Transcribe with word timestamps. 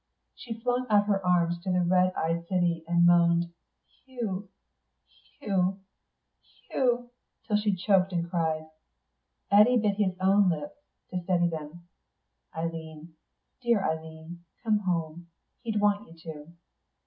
She 0.33 0.59
flung 0.59 0.87
out 0.89 1.05
her 1.05 1.23
arms 1.23 1.59
to 1.61 1.71
the 1.71 1.81
red 1.83 2.11
eyed 2.15 2.47
city, 2.47 2.83
and 2.87 3.05
moaned, 3.05 3.53
"Hugh, 4.07 4.49
Hugh, 5.39 5.79
Hugh," 6.71 7.11
till 7.45 7.55
she 7.57 7.75
choked 7.75 8.11
and 8.11 8.27
cried. 8.27 8.65
Eddy 9.51 9.77
bit 9.77 9.97
his 9.97 10.15
own 10.19 10.49
lips 10.49 10.73
to 11.11 11.21
steady 11.21 11.49
them. 11.49 11.87
"Eileen 12.57 13.13
dear 13.61 13.87
Eileen 13.87 14.43
come 14.63 14.79
home. 14.79 15.27
He'd 15.61 15.79
want 15.79 16.07
you 16.07 16.13
to." 16.33 16.51